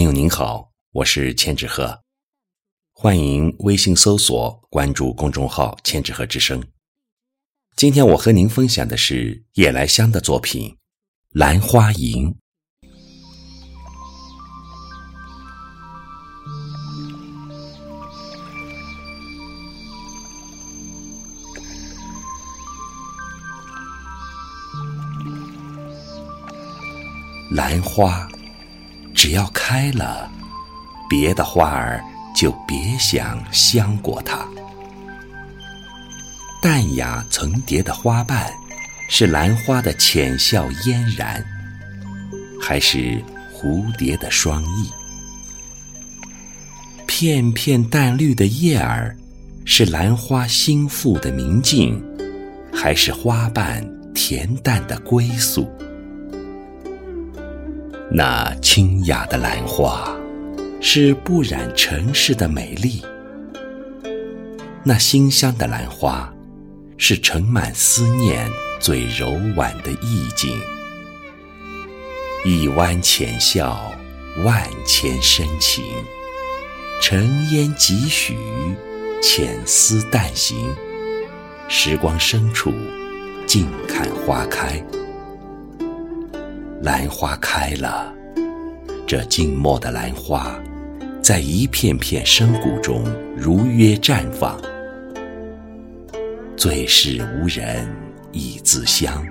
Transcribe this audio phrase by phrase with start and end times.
[0.00, 2.00] 朋友您好，我是千纸鹤，
[2.94, 6.64] 欢迎微信搜索关注公众号“千纸鹤之声”。
[7.76, 10.70] 今天我和您分享的是夜来香的作品
[11.32, 12.30] 《兰花吟》。
[27.50, 28.29] 兰花，
[29.20, 30.32] 只要开了，
[31.06, 32.02] 别的花儿
[32.34, 34.48] 就别想香过它。
[36.62, 38.50] 淡雅层叠的花瓣，
[39.10, 41.44] 是兰花的浅笑嫣然，
[42.58, 43.22] 还是
[43.54, 44.90] 蝴蝶的双翼？
[47.06, 49.14] 片片淡绿的叶儿，
[49.66, 52.02] 是兰花心腹的明镜，
[52.72, 55.70] 还是花瓣恬淡的归宿？
[58.12, 60.12] 那清雅的兰花，
[60.80, 63.04] 是不染尘世的美丽；
[64.82, 66.32] 那馨香的兰花，
[66.96, 68.50] 是盛满思念
[68.80, 70.60] 最柔婉的意境。
[72.44, 73.92] 一弯浅笑，
[74.44, 75.84] 万千深情；
[77.00, 78.36] 尘烟几许，
[79.22, 80.74] 浅思淡行。
[81.68, 82.72] 时光深处，
[83.46, 84.84] 静看花开。
[86.82, 88.10] 兰花开了，
[89.06, 90.58] 这静默的兰花，
[91.22, 93.04] 在一片片深谷中
[93.36, 94.58] 如约绽放。
[96.56, 97.86] 最是无人
[98.32, 99.26] 亦自香，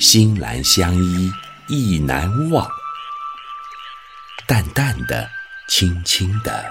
[0.00, 1.30] 心兰相依
[1.68, 2.68] 意难忘。
[4.48, 5.28] 淡淡的，
[5.68, 6.64] 轻轻的，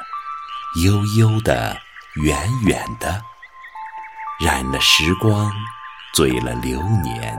[0.83, 1.77] 悠悠的，
[2.21, 3.21] 远远的，
[4.41, 5.49] 染了时光，
[6.13, 7.37] 醉了流年。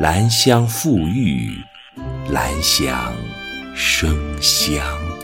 [0.00, 1.60] 兰香馥郁，
[2.30, 3.12] 兰香
[3.74, 5.17] 生香。